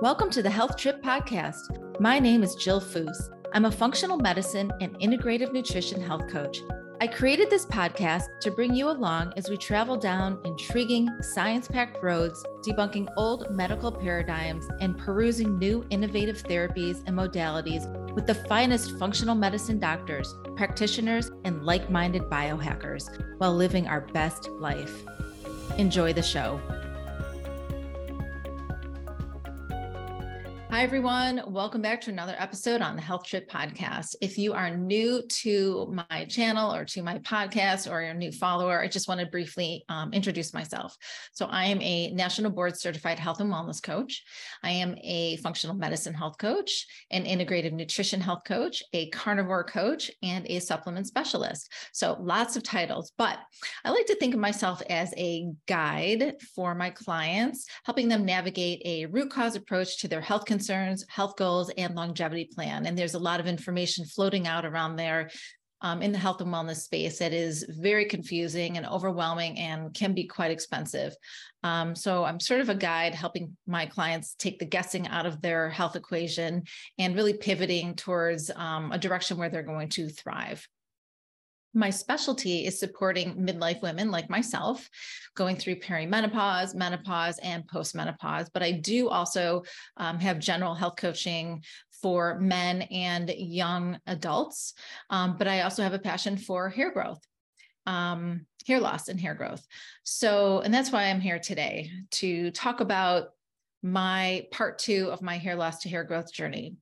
[0.00, 1.98] Welcome to the Health Trip Podcast.
[1.98, 3.30] My name is Jill Foos.
[3.52, 6.60] I'm a functional medicine and integrative nutrition health coach.
[7.00, 12.00] I created this podcast to bring you along as we travel down intriguing, science packed
[12.00, 18.96] roads, debunking old medical paradigms and perusing new innovative therapies and modalities with the finest
[19.00, 23.08] functional medicine doctors, practitioners, and like minded biohackers
[23.38, 25.02] while living our best life.
[25.76, 26.60] Enjoy the show.
[30.78, 31.42] Hi, everyone.
[31.48, 34.14] Welcome back to another episode on the Health Trip Podcast.
[34.20, 38.30] If you are new to my channel or to my podcast or you're a new
[38.30, 40.96] follower, I just want to briefly um, introduce myself.
[41.32, 44.22] So, I am a national board certified health and wellness coach.
[44.62, 50.12] I am a functional medicine health coach, an integrative nutrition health coach, a carnivore coach,
[50.22, 51.72] and a supplement specialist.
[51.92, 53.40] So, lots of titles, but
[53.84, 58.80] I like to think of myself as a guide for my clients, helping them navigate
[58.84, 62.84] a root cause approach to their health concerns concerns, health goals, and longevity plan.
[62.84, 65.30] And there's a lot of information floating out around there
[65.80, 70.12] um, in the health and wellness space that is very confusing and overwhelming and can
[70.12, 71.14] be quite expensive.
[71.62, 75.40] Um, so I'm sort of a guide helping my clients take the guessing out of
[75.40, 76.64] their health equation
[76.98, 80.68] and really pivoting towards um, a direction where they're going to thrive
[81.74, 84.88] my specialty is supporting midlife women like myself
[85.34, 88.48] going through perimenopause, menopause, and postmenopause.
[88.52, 89.62] But I do also
[89.96, 91.62] um, have general health coaching
[92.00, 94.74] for men and young adults.
[95.10, 97.20] Um, but I also have a passion for hair growth.
[97.86, 99.66] Um, hair loss and hair growth.
[100.02, 103.28] So, and that's why I'm here today to talk about
[103.82, 106.76] my part two of my hair loss to hair growth journey.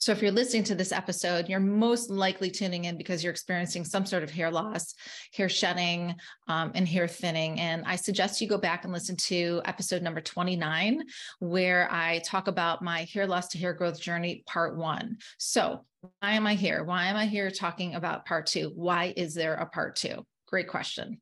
[0.00, 3.84] So, if you're listening to this episode, you're most likely tuning in because you're experiencing
[3.84, 4.94] some sort of hair loss,
[5.34, 6.14] hair shedding,
[6.46, 7.58] um, and hair thinning.
[7.60, 11.02] And I suggest you go back and listen to episode number 29,
[11.40, 15.18] where I talk about my hair loss to hair growth journey, part one.
[15.38, 16.84] So, why am I here?
[16.84, 18.72] Why am I here talking about part two?
[18.74, 20.24] Why is there a part two?
[20.46, 21.20] Great question.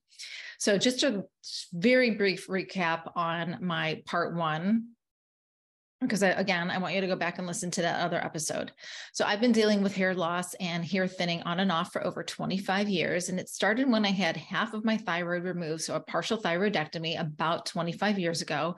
[0.58, 1.24] So, just a
[1.72, 4.88] very brief recap on my part one
[6.00, 8.70] because I, again, I want you to go back and listen to that other episode.
[9.14, 12.22] So I've been dealing with hair loss and hair thinning on and off for over
[12.22, 13.30] 25 years.
[13.30, 17.18] And it started when I had half of my thyroid removed, so a partial thyroidectomy
[17.18, 18.76] about 25 years ago.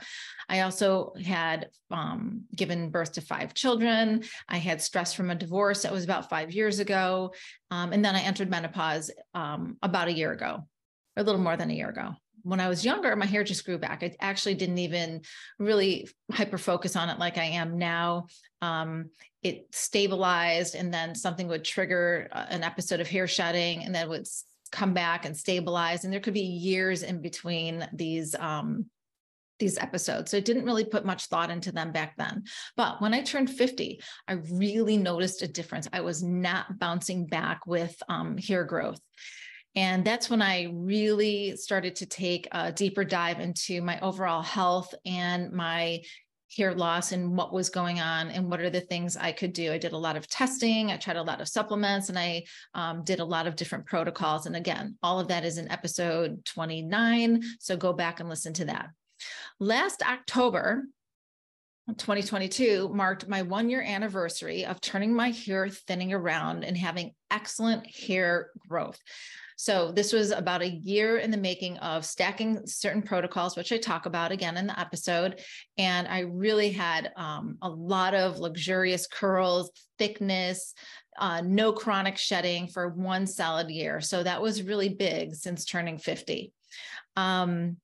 [0.49, 4.23] I also had um, given birth to five children.
[4.49, 7.35] I had stress from a divorce that was about five years ago.
[7.73, 10.69] Um, and then I entered menopause um, about a year ago,
[11.17, 12.15] a little more than a year ago
[12.49, 14.03] when I was younger, my hair just grew back.
[14.03, 15.21] I actually didn't even
[15.59, 18.29] really hyper focus on it like I am now.
[18.63, 19.11] Um,
[19.43, 24.09] it stabilized, and then something would trigger uh, an episode of hair shedding, and then
[24.09, 24.27] would
[24.73, 26.05] come back and stabilize.
[26.05, 28.87] And there could be years in between these um,
[29.59, 30.31] these episodes.
[30.31, 32.45] So I didn't really put much thought into them back then.
[32.77, 35.87] But when I turned 50, I really noticed a difference.
[35.93, 39.01] I was not bouncing back with um, hair growth.
[39.79, 44.93] And that's when I really started to take a deeper dive into my overall health
[45.07, 46.03] and my
[46.57, 49.71] hair loss and what was going on and what are the things I could do.
[49.73, 52.43] I did a lot of testing, I tried a lot of supplements, and I
[52.75, 54.47] um, did a lot of different protocols.
[54.47, 57.45] And again, all of that is in episode 29.
[57.61, 58.89] So go back and listen to that.
[59.61, 60.87] Last October,
[61.87, 67.87] 2022 marked my one year anniversary of turning my hair thinning around and having excellent
[67.87, 68.99] hair growth.
[69.59, 73.77] So this was about a year in the making of stacking certain protocols, which I
[73.77, 75.41] talk about again in the episode.
[75.77, 80.75] And I really had um, a lot of luxurious curls, thickness,
[81.19, 84.01] uh, no chronic shedding for one solid year.
[84.01, 86.53] So that was really big since turning 50.
[87.17, 87.79] Um,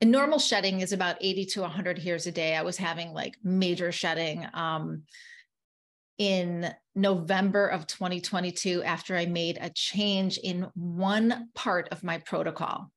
[0.00, 2.56] and normal shedding is about 80 to 100 hairs a day.
[2.56, 4.46] I was having like major shedding.
[4.54, 5.02] Um,
[6.18, 12.90] in November of 2022 after I made a change in one part of my protocol.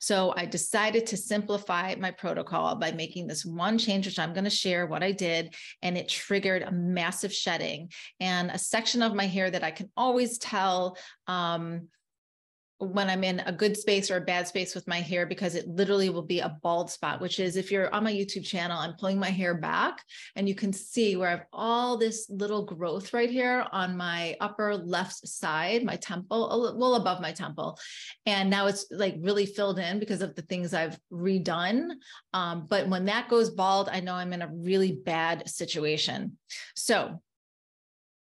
[0.00, 4.44] So I decided to simplify my protocol by making this one change, which I'm going
[4.44, 5.54] to share what I did.
[5.82, 9.90] And it triggered a massive shedding and a section of my hair that I can
[9.96, 10.96] always tell
[11.26, 11.88] um,
[12.80, 15.68] when I'm in a good space or a bad space with my hair because it
[15.68, 18.94] literally will be a bald spot, which is if you're on my YouTube channel, I'm
[18.94, 20.02] pulling my hair back
[20.34, 24.34] and you can see where I have all this little growth right here on my
[24.40, 27.78] upper left side, my temple, well above my temple.
[28.24, 31.90] And now it's like really filled in because of the things I've redone.
[32.32, 36.38] Um, but when that goes bald, I know I'm in a really bad situation.
[36.74, 37.20] So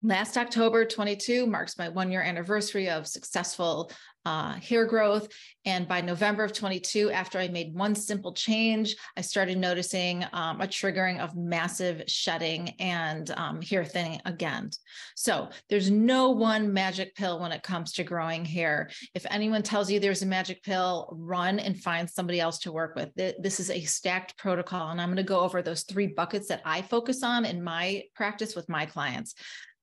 [0.07, 3.91] Last October 22 marks my one year anniversary of successful
[4.27, 5.29] uh, hair growth.
[5.65, 10.61] And by November of 22, after I made one simple change, I started noticing um,
[10.61, 14.71] a triggering of massive shedding and um, hair thinning again.
[15.15, 18.91] So there's no one magic pill when it comes to growing hair.
[19.15, 22.97] If anyone tells you there's a magic pill, run and find somebody else to work
[22.97, 23.11] with.
[23.15, 24.91] This is a stacked protocol.
[24.91, 28.03] And I'm going to go over those three buckets that I focus on in my
[28.15, 29.35] practice with my clients.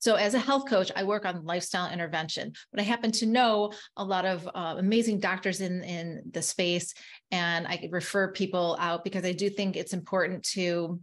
[0.03, 3.71] So as a health coach, I work on lifestyle intervention, but I happen to know
[3.95, 6.93] a lot of uh, amazing doctors in, in the space,
[7.31, 10.99] and I refer people out because I do think it's important to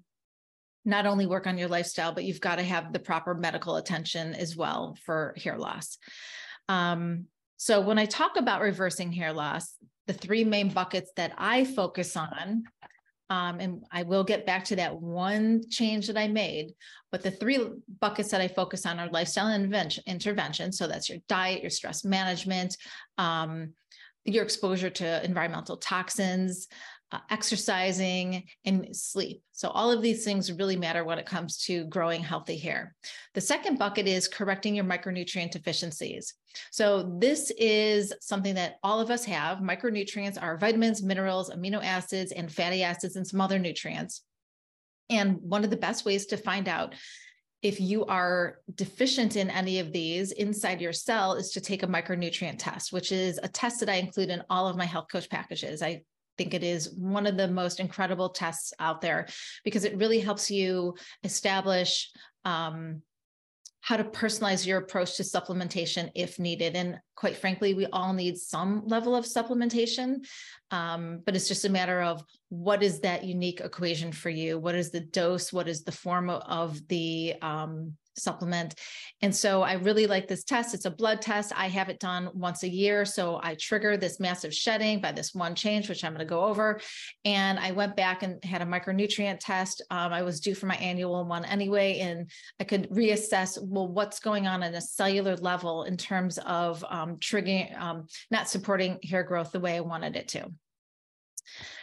[0.85, 4.35] not only work on your lifestyle, but you've got to have the proper medical attention
[4.35, 5.97] as well for hair loss.
[6.69, 7.25] Um,
[7.57, 9.77] so when I talk about reversing hair loss,
[10.09, 12.65] the three main buckets that I focus on
[13.31, 16.75] um, and I will get back to that one change that I made.
[17.13, 17.65] But the three
[18.01, 20.73] buckets that I focus on are lifestyle intervention.
[20.73, 22.77] So that's your diet, your stress management,
[23.19, 23.73] um,
[24.25, 26.67] your exposure to environmental toxins,
[27.13, 29.43] uh, exercising, and sleep.
[29.53, 32.95] So, all of these things really matter when it comes to growing healthy hair.
[33.35, 36.35] The second bucket is correcting your micronutrient deficiencies.
[36.71, 39.59] So, this is something that all of us have.
[39.59, 44.23] Micronutrients are vitamins, minerals, amino acids, and fatty acids, and some other nutrients.
[45.09, 46.95] And one of the best ways to find out
[47.63, 51.87] if you are deficient in any of these inside your cell is to take a
[51.87, 55.29] micronutrient test, which is a test that I include in all of my health coach
[55.29, 55.83] packages.
[55.83, 56.03] I
[56.41, 59.27] think it is one of the most incredible tests out there
[59.63, 62.11] because it really helps you establish
[62.47, 63.03] um,
[63.83, 66.77] how to personalize your approach to supplementation if needed.
[66.77, 70.25] And quite frankly, we all need some level of supplementation,
[70.71, 74.59] um, but it's just a matter of what is that unique equation for you?
[74.59, 75.53] What is the dose?
[75.53, 78.75] What is the form of the um, supplement.
[79.23, 80.75] And so I really like this test.
[80.75, 81.53] It's a blood test.
[81.57, 83.05] I have it done once a year.
[83.05, 86.45] So I trigger this massive shedding by this one change, which I'm going to go
[86.45, 86.81] over.
[87.25, 89.83] And I went back and had a micronutrient test.
[89.91, 94.21] Um, I was due for my annual one anyway, and I could reassess well, what's
[94.21, 99.23] going on at a cellular level in terms of um, triggering, um, not supporting hair
[99.23, 100.51] growth the way I wanted it to.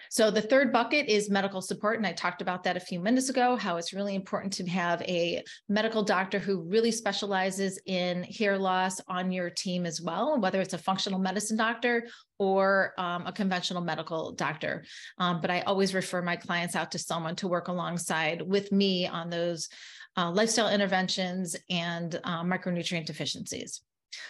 [0.10, 1.98] So the third bucket is medical support.
[1.98, 5.02] And I talked about that a few minutes ago, how it's really important to have
[5.04, 10.62] a medical doctor who really specializes in hair loss on your team as well, whether
[10.62, 12.08] it's a functional medicine doctor
[12.40, 14.86] or um, a conventional medical doctor.
[15.18, 19.08] Um, but I always refer my clients out to someone to work alongside with me
[19.08, 19.70] on those
[20.18, 23.82] uh, lifestyle interventions and uh, micronutrient deficiencies.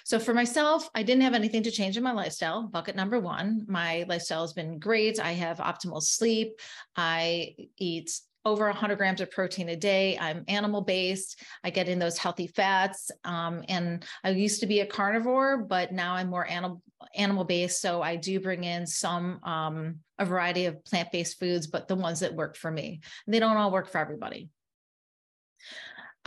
[0.04, 2.64] So for myself, I didn't have anything to change in my lifestyle.
[2.64, 5.20] Bucket number one, my lifestyle has been great.
[5.20, 6.60] I have optimal sleep.
[6.96, 10.18] I eat over 100 grams of protein a day.
[10.18, 11.42] I'm animal based.
[11.66, 13.12] I get in those healthy fats.
[13.26, 16.82] Um, and I used to be a carnivore, but now I'm more animal
[17.14, 17.82] animal based.
[17.82, 21.96] So I do bring in some um, a variety of plant based foods, but the
[21.96, 23.02] ones that work for me.
[23.28, 24.50] They don't all work for everybody.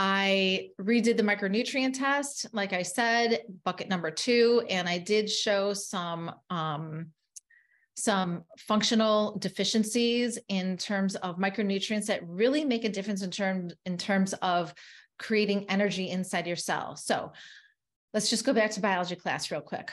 [0.02, 5.74] I redid the micronutrient test, like I said, bucket number two, and I did show
[5.74, 7.08] some um,
[7.96, 13.98] some functional deficiencies in terms of micronutrients that really make a difference in terms in
[13.98, 14.72] terms of
[15.18, 16.96] creating energy inside your cell.
[16.96, 17.32] So
[18.14, 19.90] let's just go back to biology class real quick.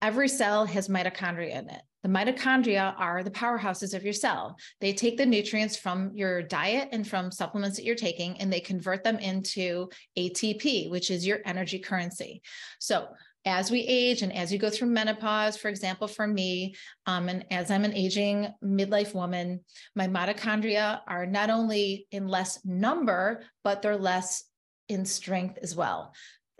[0.00, 1.82] Every cell has mitochondria in it.
[2.04, 4.56] The mitochondria are the powerhouses of your cell.
[4.80, 8.60] They take the nutrients from your diet and from supplements that you're taking, and they
[8.60, 12.42] convert them into ATP, which is your energy currency.
[12.78, 13.08] So,
[13.44, 16.74] as we age and as you go through menopause, for example, for me,
[17.06, 19.60] um, and as I'm an aging midlife woman,
[19.96, 24.44] my mitochondria are not only in less number, but they're less
[24.88, 26.12] in strength as well.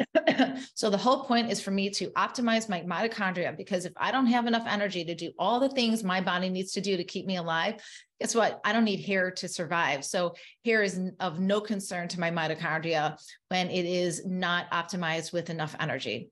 [0.75, 4.27] so the whole point is for me to optimize my mitochondria because if I don't
[4.27, 7.27] have enough energy to do all the things my body needs to do to keep
[7.27, 7.83] me alive,
[8.21, 8.61] guess what?
[8.65, 10.05] I don't need hair to survive.
[10.05, 15.51] So hair is of no concern to my mitochondria when it is not optimized with
[15.51, 16.31] enough energy.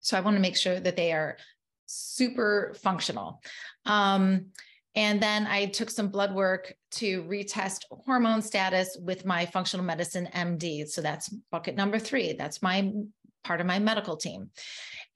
[0.00, 1.36] So I want to make sure that they are
[1.86, 3.42] super functional.
[3.86, 4.46] Um,
[4.94, 10.28] and then I took some blood work to retest hormone status with my functional medicine
[10.34, 10.88] MD.
[10.88, 12.32] So that's bucket number three.
[12.32, 12.92] That's my
[13.44, 14.50] part of my medical team.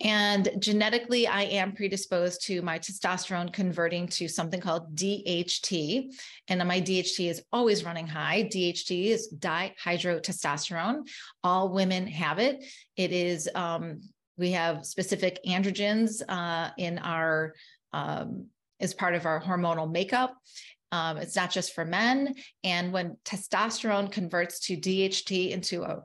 [0.01, 6.15] And genetically, I am predisposed to my testosterone converting to something called DHT.
[6.47, 8.45] And my DHT is always running high.
[8.45, 11.09] DHT is dihydrotestosterone.
[11.43, 12.65] All women have it.
[12.97, 14.03] It is, um,
[14.37, 17.55] we have specific androgens uh, in our
[17.93, 18.47] um,
[18.81, 20.35] is part of our hormonal makeup.
[20.91, 22.35] Um, it's not just for men.
[22.65, 26.03] And when testosterone converts to DHT into a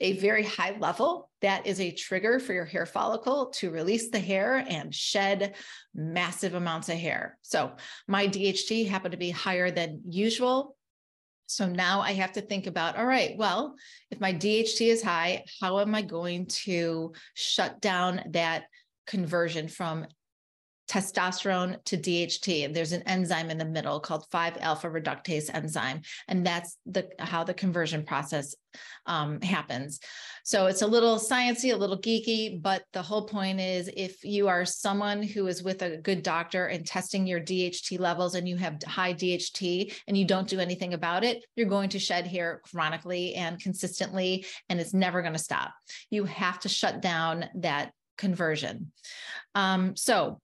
[0.00, 4.20] a very high level, that is a trigger for your hair follicle to release the
[4.20, 5.54] hair and shed
[5.94, 7.36] massive amounts of hair.
[7.42, 7.72] So
[8.06, 10.76] my DHT happened to be higher than usual.
[11.46, 13.74] So now I have to think about all right, well,
[14.10, 18.64] if my DHT is high, how am I going to shut down that
[19.06, 20.06] conversion from
[20.88, 22.72] testosterone to DHT.
[22.72, 26.00] There's an enzyme in the middle called 5 alpha reductase enzyme.
[26.26, 28.54] And that's the how the conversion process
[29.06, 30.00] um, happens.
[30.44, 34.48] So it's a little sciencey, a little geeky, but the whole point is if you
[34.48, 38.56] are someone who is with a good doctor and testing your DHT levels and you
[38.56, 42.60] have high DHT and you don't do anything about it, you're going to shed hair
[42.64, 45.72] chronically and consistently, and it's never going to stop.
[46.10, 48.92] You have to shut down that conversion.
[49.54, 50.40] Um, so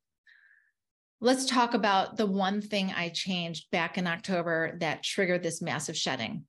[1.25, 5.97] Let's talk about the one thing I changed back in October that triggered this massive
[5.97, 6.45] shedding.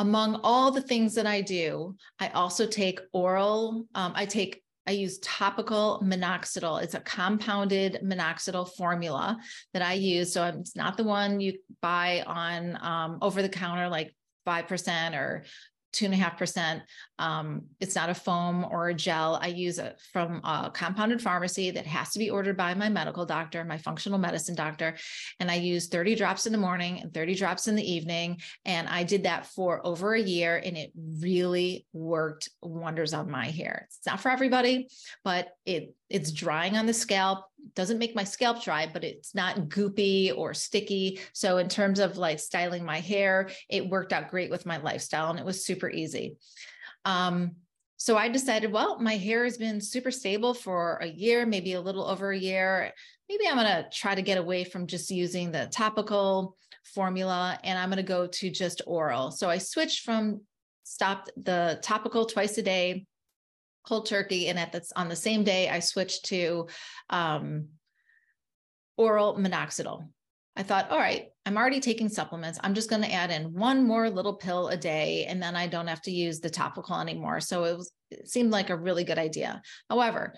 [0.00, 4.90] Among all the things that I do, I also take oral, um, I take I
[4.90, 6.82] use topical minoxidil.
[6.82, 9.38] It's a compounded minoxidil formula
[9.72, 10.32] that I use.
[10.32, 14.16] So it's not the one you buy on um, over the counter, like
[14.48, 15.44] 5% or
[15.92, 16.82] two and a half percent.
[17.18, 19.38] Um, it's not a foam or a gel.
[19.40, 23.24] I use it from a compounded pharmacy that has to be ordered by my medical
[23.24, 24.96] doctor, my functional medicine doctor.
[25.40, 28.40] And I use 30 drops in the morning and 30 drops in the evening.
[28.64, 33.46] And I did that for over a year and it really worked wonders on my
[33.46, 33.86] hair.
[33.88, 34.88] It's not for everybody,
[35.24, 37.44] but it it's drying on the scalp.
[37.74, 41.20] Doesn't make my scalp dry but it's not goopy or sticky.
[41.32, 45.30] So in terms of like styling my hair it worked out great with my lifestyle
[45.30, 46.36] and it was super easy.
[47.04, 47.56] Um,
[48.00, 51.80] so i decided well my hair has been super stable for a year maybe a
[51.80, 52.92] little over a year.
[53.28, 56.56] Maybe i'm going to try to get away from just using the topical
[56.94, 59.30] formula and i'm going to go to just oral.
[59.30, 60.40] So i switched from
[60.84, 63.04] stopped the topical twice a day
[63.88, 64.48] cold turkey.
[64.48, 66.68] And at that's on the same day, I switched to
[67.08, 67.68] um,
[68.96, 70.06] oral minoxidil.
[70.56, 72.58] I thought, all right, I'm already taking supplements.
[72.62, 75.68] I'm just going to add in one more little pill a day, and then I
[75.68, 77.40] don't have to use the topical anymore.
[77.40, 79.62] So it was it seemed like a really good idea.
[79.88, 80.34] However,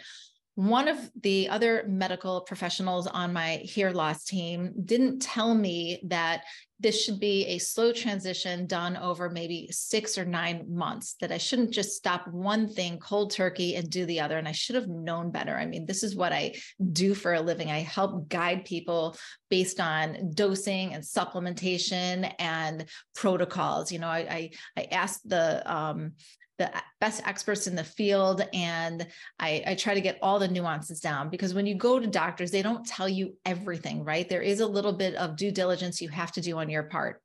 [0.61, 6.43] one of the other medical professionals on my hair loss team didn't tell me that
[6.79, 11.38] this should be a slow transition done over maybe six or nine months, that I
[11.38, 14.37] shouldn't just stop one thing cold turkey and do the other.
[14.37, 15.57] And I should have known better.
[15.57, 16.57] I mean, this is what I
[16.93, 17.71] do for a living.
[17.71, 19.17] I help guide people
[19.49, 23.90] based on dosing and supplementation and protocols.
[23.90, 26.12] You know, I, I, I asked the, um,
[26.61, 29.07] the best experts in the field and
[29.38, 32.50] I, I, try to get all the nuances down because when you go to doctors
[32.50, 34.29] they don't tell you everything right?
[34.29, 37.23] There is a little bit of due diligence you have to do on your part.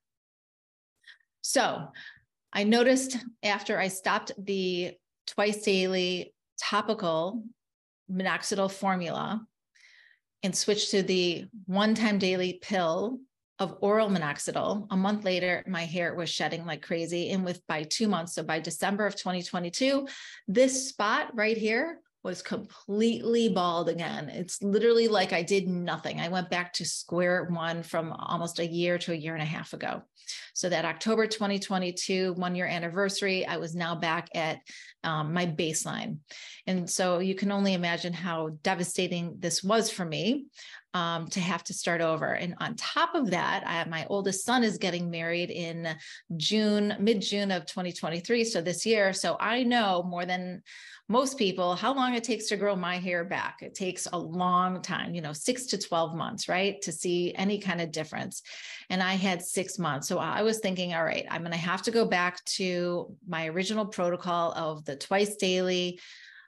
[1.41, 1.89] So
[2.53, 4.93] i noticed after i stopped the
[5.27, 7.43] twice daily topical
[8.09, 9.45] minoxidil formula
[10.43, 13.19] and switched to the one time daily pill
[13.59, 14.87] of oral minoxidil.
[14.91, 17.31] A month later, my hair was shedding like crazy.
[17.31, 20.07] And with by two months, so by December of 2022,
[20.47, 24.29] this spot right here was completely bald again.
[24.29, 26.19] It's literally like I did nothing.
[26.19, 29.45] I went back to square one from almost a year to a year and a
[29.45, 30.01] half ago.
[30.55, 34.57] So that October 2022 one year anniversary, I was now back at
[35.03, 36.17] um, my baseline.
[36.65, 40.47] And so you can only imagine how devastating this was for me
[40.95, 42.35] um, to have to start over.
[42.35, 45.93] And on top of that, I, my oldest son is getting married in
[46.37, 48.45] June, mid June of 2023.
[48.45, 49.11] So this year.
[49.11, 50.63] So I know more than
[51.09, 53.57] most people how long it takes to grow my hair back.
[53.61, 56.81] It takes a long time, you know, six to 12 months, right?
[56.83, 58.41] To see any kind of difference.
[58.89, 60.07] And I had six months.
[60.07, 63.47] So I was thinking, all right, I'm going to have to go back to my
[63.47, 65.99] original protocol of the twice daily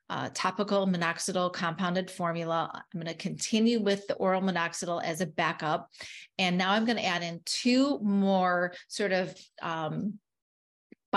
[0.10, 2.72] uh, topical minoxidil compounded formula.
[2.74, 5.90] I'm going to continue with the oral minoxidil as a backup.
[6.38, 10.20] And now I'm going to add in two more sort of um,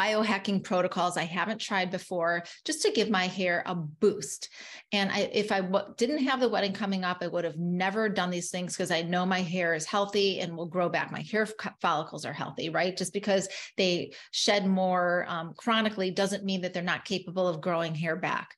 [0.00, 4.48] biohacking protocols I haven't tried before, just to give my hair a boost.
[4.92, 8.08] And I, if I w- didn't have the wedding coming up, I would have never
[8.08, 11.12] done these things because I know my hair is healthy and will grow back.
[11.12, 11.46] My hair
[11.82, 12.96] follicles are healthy, right?
[12.96, 17.94] Just because they shed more um, chronically doesn't mean that they're not capable of growing
[17.94, 18.54] hair back.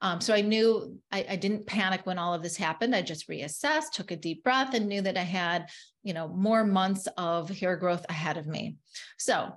[0.00, 2.94] Um, so I knew I, I, didn't panic when all of this happened.
[2.94, 5.70] I just reassessed, took a deep breath, and knew that I had,
[6.02, 8.76] you know, more months of hair growth ahead of me.
[9.18, 9.52] So,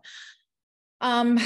[1.01, 1.39] um,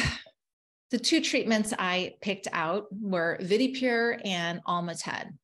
[0.92, 5.38] the two treatments I picked out were Vidipure and Alma-TED.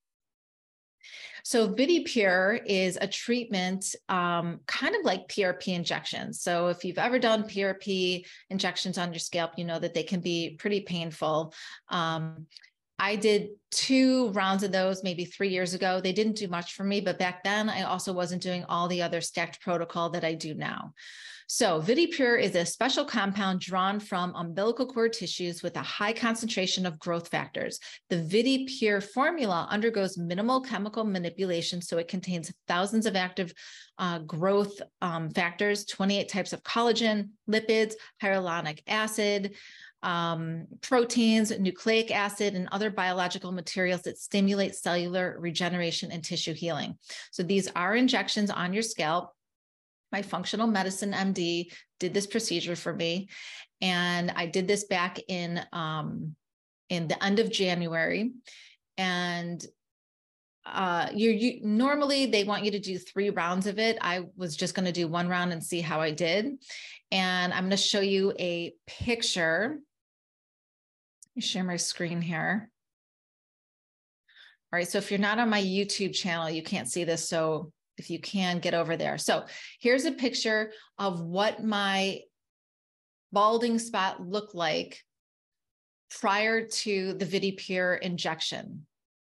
[1.48, 6.42] So VidiPure is a treatment um, kind of like PRP injections.
[6.42, 10.20] So if you've ever done PRP injections on your scalp, you know that they can
[10.20, 11.54] be pretty painful.
[11.88, 12.48] Um,
[13.00, 16.02] I did two rounds of those maybe three years ago.
[16.02, 19.04] They didn't do much for me, but back then I also wasn't doing all the
[19.04, 20.94] other stacked protocol that I do now.
[21.50, 26.86] So VidiPure is a special compound drawn from umbilical cord tissues with a high concentration
[26.86, 27.80] of growth factors.
[28.10, 33.54] The VidiPure formula undergoes minimal chemical manipulation, so it contains thousands of active
[33.98, 39.56] uh, growth um, factors, 28 types of collagen, lipids, hyaluronic acid,
[40.04, 46.98] um, proteins, nucleic acid, and other biological materials that stimulate cellular regeneration and tissue healing.
[47.32, 49.32] So these are injections on your scalp
[50.12, 53.30] my functional medicine MD did this procedure for me.
[53.82, 56.36] And I did this back in um,
[56.90, 58.32] in the end of January.
[58.98, 59.64] And
[60.66, 63.98] uh, you, you normally they want you to do three rounds of it.
[64.02, 66.46] I was just going to do one round and see how I did.
[67.12, 69.80] And I'm going to show you a picture.
[71.26, 72.70] Let me share my screen here.
[74.74, 74.88] All right.
[74.88, 77.30] So if you're not on my YouTube channel, you can't see this.
[77.30, 79.18] So if you can get over there.
[79.18, 79.46] So
[79.80, 82.22] here's a picture of what my
[83.32, 85.04] balding spot looked like
[86.20, 88.86] prior to the VidiPure injection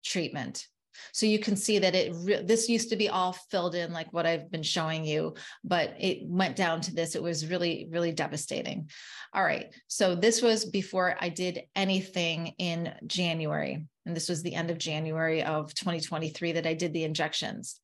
[0.03, 0.67] treatment.
[1.13, 4.25] So you can see that it this used to be all filled in like what
[4.25, 7.15] I've been showing you, but it went down to this.
[7.15, 8.89] It was really, really devastating.
[9.33, 9.73] All right.
[9.87, 13.85] So this was before I did anything in January.
[14.05, 17.79] And this was the end of January of 2023 that I did the injections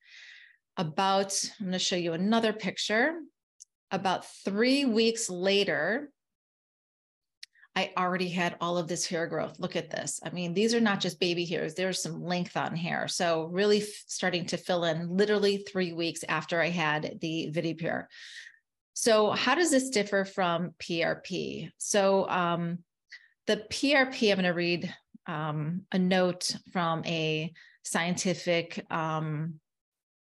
[0.77, 3.13] about, I'm going to show you another picture.
[3.91, 6.11] About three weeks later,
[7.77, 9.59] I already had all of this hair growth.
[9.59, 10.19] Look at this.
[10.25, 13.07] I mean, these are not just baby hairs, there's some length on hair.
[13.07, 18.05] So, really starting to fill in literally three weeks after I had the VidiPure.
[18.93, 21.69] So, how does this differ from PRP?
[21.77, 22.79] So, um,
[23.45, 24.93] the PRP, I'm going to read
[25.27, 27.53] um, a note from a
[27.83, 29.59] scientific um,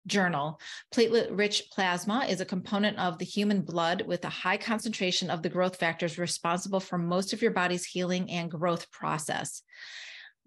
[0.08, 0.60] journal.
[0.94, 5.42] Platelet rich plasma is a component of the human blood with a high concentration of
[5.42, 9.62] the growth factors responsible for most of your body's healing and growth process.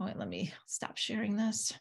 [0.00, 1.72] Oh, wait, let me stop sharing this.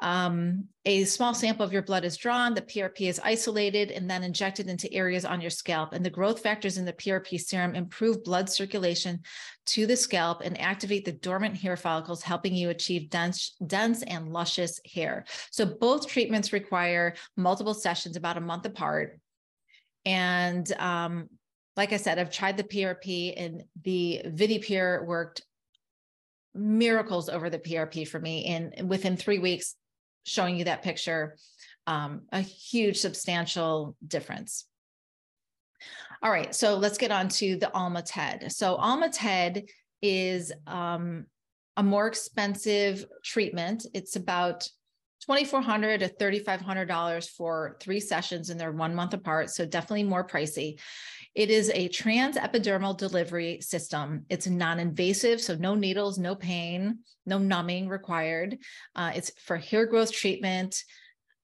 [0.00, 4.22] Um, a small sample of your blood is drawn, the PRP is isolated and then
[4.22, 5.92] injected into areas on your scalp.
[5.92, 9.20] And the growth factors in the PRP serum improve blood circulation
[9.66, 14.32] to the scalp and activate the dormant hair follicles, helping you achieve dense, dense and
[14.32, 15.24] luscious hair.
[15.50, 19.18] So both treatments require multiple sessions, about a month apart.
[20.04, 21.28] And um,
[21.76, 25.42] like I said, I've tried the PRP and the VidiPure worked
[26.54, 28.46] miracles over the PRP for me.
[28.46, 29.74] And within three weeks,
[30.24, 31.36] showing you that picture,
[31.86, 34.66] um, a huge substantial difference.
[36.22, 38.50] All right, so let's get on to the Alma-TED.
[38.50, 39.66] So Alma-TED
[40.00, 41.26] is um,
[41.76, 43.86] a more expensive treatment.
[43.92, 44.68] It's about
[45.28, 49.50] $2,400 to $3,500 for three sessions and they're one month apart.
[49.50, 50.78] So definitely more pricey.
[51.34, 54.24] It is a trans epidermal delivery system.
[54.28, 58.58] It's non-invasive, so no needles, no pain, no numbing required.
[58.94, 60.84] Uh, it's for hair growth treatment.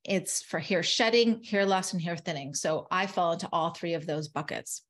[0.05, 2.55] It's for hair shedding, hair loss, and hair thinning.
[2.55, 4.83] So I fall into all three of those buckets.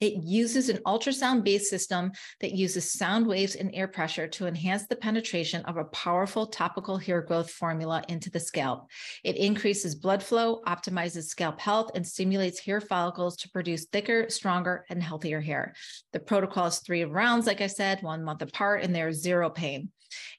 [0.00, 4.86] It uses an ultrasound based system that uses sound waves and air pressure to enhance
[4.86, 8.88] the penetration of a powerful topical hair growth formula into the scalp.
[9.22, 14.84] It increases blood flow, optimizes scalp health, and stimulates hair follicles to produce thicker, stronger,
[14.88, 15.74] and healthier hair.
[16.12, 19.90] The protocol is three rounds, like I said, one month apart, and there's zero pain.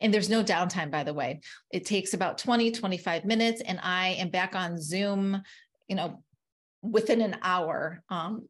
[0.02, 1.42] And there's no downtime, by the way.
[1.72, 5.42] It takes about 20, 25 minutes, and I am back on Zoom,
[5.88, 6.24] you know,
[6.82, 8.48] within an hour um,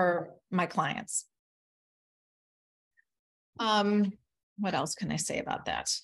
[0.00, 1.26] for my clients.
[3.58, 4.12] Um,
[4.58, 5.94] what else can I say about that?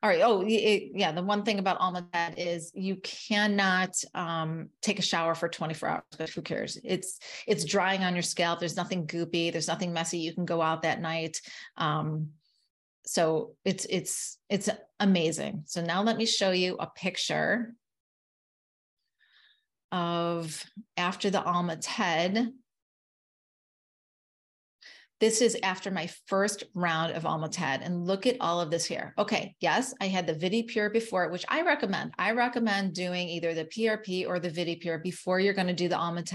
[0.00, 0.20] All right.
[0.22, 1.10] Oh, it, yeah.
[1.10, 6.02] The one thing about Alma-TED is you cannot um, take a shower for 24 hours,
[6.16, 6.78] but who cares?
[6.84, 8.60] It's it's drying on your scalp.
[8.60, 9.50] There's nothing goopy.
[9.50, 10.18] There's nothing messy.
[10.18, 11.40] You can go out that night.
[11.76, 12.28] Um,
[13.04, 14.68] so it's it's it's
[15.00, 15.64] amazing.
[15.66, 17.74] So now let me show you a picture
[19.92, 20.64] of
[20.96, 22.52] after the Alma TED.
[25.20, 29.12] This is after my first round of Almond and look at all of this here.
[29.18, 32.14] Okay, yes, I had the VidiPure before, which I recommend.
[32.18, 35.98] I recommend doing either the PRP or the VidiPure before you're going to do the
[35.98, 36.30] Almond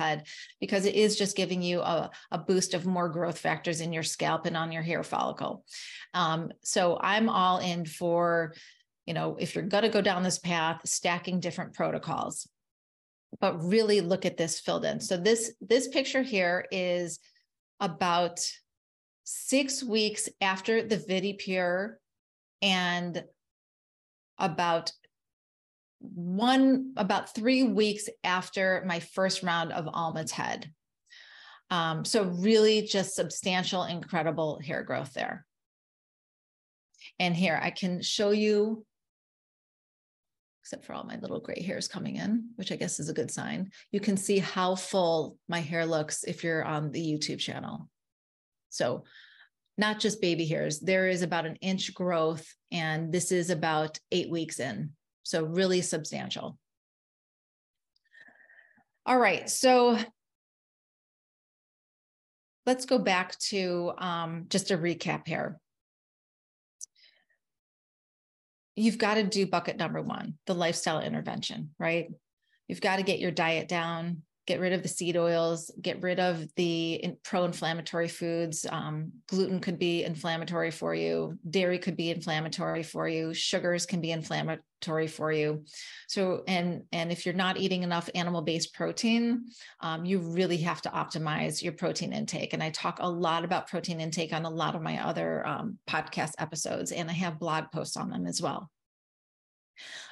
[0.59, 4.03] because it is just giving you a, a boost of more growth factors in your
[4.03, 5.65] scalp and on your hair follicle.
[6.13, 8.53] Um, so I'm all in for,
[9.07, 12.47] you know, if you're going to go down this path, stacking different protocols
[13.39, 14.99] but really look at this filled in.
[14.99, 17.19] So this this picture here is
[17.79, 18.39] about
[19.23, 21.95] six weeks after the VidiPure
[22.61, 23.23] and
[24.37, 24.91] about
[25.99, 30.71] one about three weeks after my first round of Alma TED.
[31.71, 35.45] Um, so really just substantial, incredible hair growth there.
[37.19, 38.85] And here I can show you
[40.65, 43.29] except for all my little gray hairs coming in, which I guess is a good
[43.29, 43.69] sign.
[43.91, 47.87] You can see how full my hair looks if you're on the YouTube channel.
[48.71, 49.03] So
[49.77, 54.31] not just baby hairs, there is about an inch growth, and this is about eight
[54.31, 54.93] weeks in.
[55.21, 56.57] So really substantial.
[59.05, 59.99] All right, so
[62.65, 65.59] let's go back to um, just a recap here
[68.75, 72.09] you've got to do bucket number one, the lifestyle intervention, right?
[72.67, 76.19] You've got to get your diet down, get rid of the seed oils, get rid
[76.19, 78.65] of the pro inflammatory foods.
[78.69, 84.01] Um, gluten could be inflammatory for you, dairy could be inflammatory for you, sugars can
[84.01, 85.63] be inflammatory for you.
[86.07, 89.45] So, and, and if you're not eating enough animal based protein,
[89.79, 92.53] um, you really have to optimize your protein intake.
[92.53, 95.79] And I talk a lot about protein intake on a lot of my other um,
[95.89, 98.69] podcast episodes, and I have blog posts on them as well.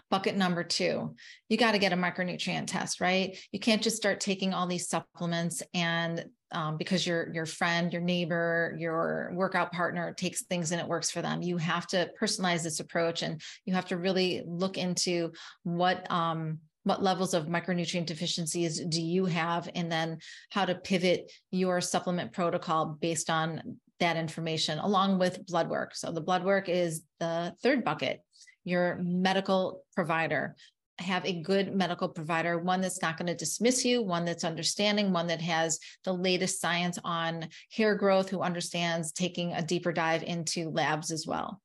[0.09, 1.15] Bucket number two,
[1.49, 3.37] you got to get a micronutrient test, right?
[3.51, 8.01] You can't just start taking all these supplements and um, because your your friend, your
[8.01, 11.41] neighbor, your workout partner takes things and it works for them.
[11.41, 15.31] You have to personalize this approach, and you have to really look into
[15.63, 20.19] what um, what levels of micronutrient deficiencies do you have, and then
[20.51, 25.95] how to pivot your supplement protocol based on that information, along with blood work.
[25.95, 28.21] So the blood work is the third bucket
[28.63, 30.55] your medical provider.
[30.99, 35.11] Have a good medical provider, one that's not going to dismiss you, one that's understanding,
[35.11, 40.23] one that has the latest science on hair growth, who understands taking a deeper dive
[40.23, 41.59] into labs as well.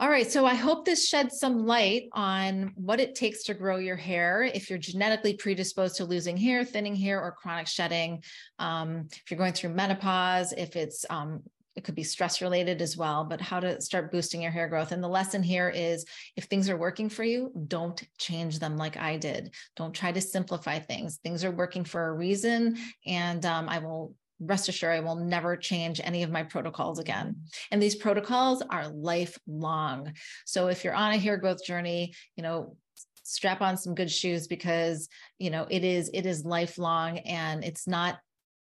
[0.00, 3.76] All right, so I hope this sheds some light on what it takes to grow
[3.76, 4.42] your hair.
[4.42, 8.22] If you're genetically predisposed to losing hair, thinning hair, or chronic shedding,
[8.58, 11.42] um, if you're going through menopause, if it's um,
[11.76, 14.92] it could be stress related as well, but how to start boosting your hair growth.
[14.92, 16.04] And the lesson here is
[16.36, 19.54] if things are working for you, don't change them like I did.
[19.76, 21.18] Don't try to simplify things.
[21.22, 22.76] Things are working for a reason.
[23.06, 27.36] And um, I will rest assured I will never change any of my protocols again.
[27.70, 30.12] And these protocols are lifelong.
[30.46, 32.76] So if you're on a hair growth journey, you know,
[33.22, 37.86] strap on some good shoes because, you know, it is it is lifelong and it's
[37.86, 38.18] not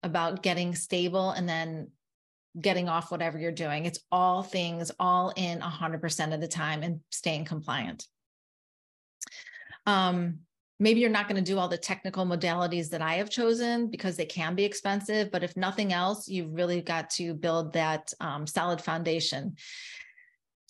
[0.03, 1.89] about getting stable and then
[2.61, 3.85] getting off whatever you're doing.
[3.85, 8.07] It's all things, all in 100% of the time and staying compliant.
[9.87, 10.41] Um,
[10.79, 14.17] maybe you're not going to do all the technical modalities that I have chosen because
[14.17, 18.47] they can be expensive, but if nothing else, you've really got to build that um,
[18.47, 19.57] solid foundation.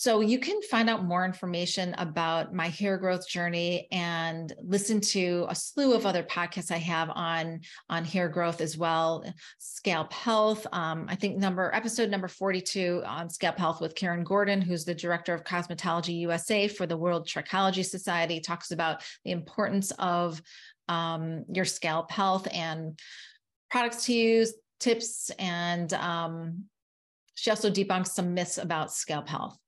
[0.04, 5.46] So you can find out more information about my hair growth journey and listen to
[5.48, 9.24] a slew of other podcasts I have on on hair growth as well.
[9.56, 10.66] Scalp health.
[10.72, 14.94] Um, I think number episode number 42 on scalp health with Karen Gordon, who's the
[14.94, 20.42] director of cosmetology USA for the World Trichology Society, talks about the importance of
[20.86, 23.00] um, your scalp health and
[23.70, 26.64] products to use, tips, and um,
[27.36, 29.58] she also debunks some myths about scalp health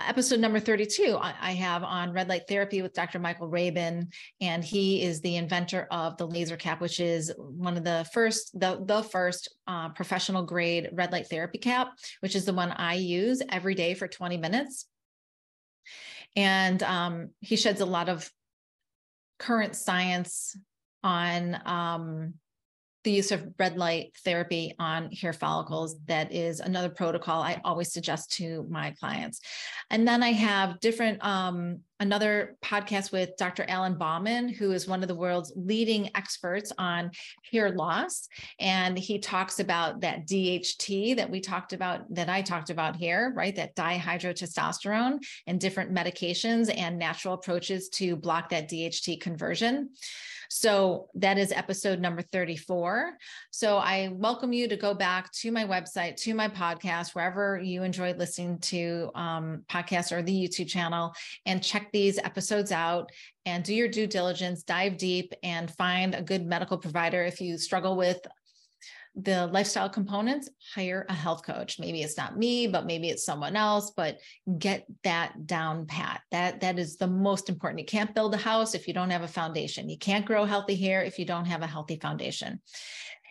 [0.00, 4.08] episode number 32 i have on red light therapy with dr michael rabin
[4.40, 8.56] and he is the inventor of the laser cap which is one of the first
[8.60, 11.88] the, the first uh, professional grade red light therapy cap
[12.20, 14.86] which is the one i use every day for 20 minutes.
[16.36, 18.30] And um, he sheds a lot of
[19.38, 20.56] current science
[21.02, 22.34] on um,
[23.08, 25.96] the use of red light therapy on hair follicles.
[26.08, 29.40] That is another protocol I always suggest to my clients.
[29.88, 33.64] And then I have different um, another podcast with Dr.
[33.66, 37.10] Alan Bauman, who is one of the world's leading experts on
[37.50, 38.28] hair loss.
[38.60, 43.32] And he talks about that DHT that we talked about, that I talked about here,
[43.34, 43.56] right?
[43.56, 49.90] That dihydrotestosterone and different medications and natural approaches to block that DHT conversion.
[50.48, 53.12] So that is episode number 34.
[53.50, 57.82] So I welcome you to go back to my website, to my podcast, wherever you
[57.82, 61.12] enjoyed listening to um, podcasts or the YouTube channel,
[61.44, 63.10] and check these episodes out
[63.44, 67.58] and do your due diligence, dive deep, and find a good medical provider if you
[67.58, 68.18] struggle with
[69.20, 71.80] the lifestyle components, hire a health coach.
[71.80, 74.18] Maybe it's not me, but maybe it's someone else, but
[74.58, 76.20] get that down pat.
[76.30, 77.80] That that is the most important.
[77.80, 79.88] You can't build a house if you don't have a foundation.
[79.88, 82.60] You can't grow healthy hair if you don't have a healthy foundation.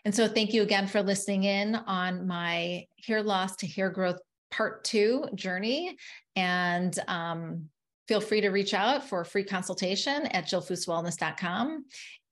[0.03, 4.19] And so thank you again for listening in on my hair loss to hair growth
[4.51, 5.97] part 2 journey
[6.35, 7.69] and um,
[8.07, 11.85] feel free to reach out for a free consultation at jillfooswellness.com.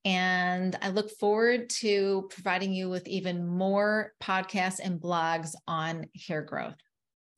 [0.06, 6.44] And I look forward to providing you with even more podcasts and blogs on hair
[6.44, 6.76] growth.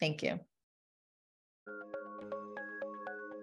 [0.01, 0.39] Thank you.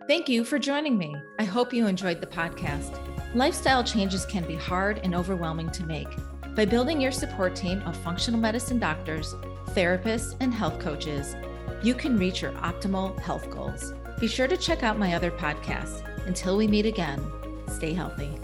[0.06, 1.16] Thank you for joining me.
[1.38, 3.00] I hope you enjoyed the podcast.
[3.34, 6.08] Lifestyle changes can be hard and overwhelming to make.
[6.54, 9.34] By building your support team of functional medicine doctors,
[9.70, 11.34] therapists, and health coaches,
[11.82, 13.94] you can reach your optimal health goals.
[14.20, 16.06] Be sure to check out my other podcasts.
[16.26, 17.26] Until we meet again,
[17.66, 18.38] stay healthy.